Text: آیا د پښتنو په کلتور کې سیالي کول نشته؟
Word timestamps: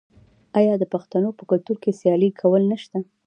آیا 0.59 0.73
د 0.79 0.83
پښتنو 0.93 1.29
په 1.37 1.43
کلتور 1.49 1.77
کې 1.83 1.97
سیالي 1.99 2.29
کول 2.41 2.61
نشته؟ 2.71 2.97